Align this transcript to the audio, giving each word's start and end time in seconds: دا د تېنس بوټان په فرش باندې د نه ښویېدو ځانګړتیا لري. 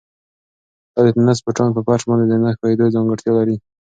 دا 0.93 0.99
د 1.05 1.07
تېنس 1.15 1.39
بوټان 1.45 1.69
په 1.73 1.81
فرش 1.87 2.03
باندې 2.09 2.25
د 2.27 2.33
نه 2.43 2.49
ښویېدو 2.57 2.93
ځانګړتیا 2.95 3.31
لري. 3.39 3.55